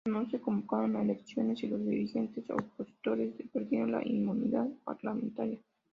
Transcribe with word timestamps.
No 0.09 0.27
se 0.31 0.41
convocaron 0.41 0.95
elecciones 0.95 1.61
y 1.61 1.67
los 1.67 1.85
dirigentes 1.85 2.49
opositores 2.49 3.35
perdieron 3.53 3.91
la 3.91 4.03
inmunidad 4.03 4.67
parlamentaria. 4.83 5.59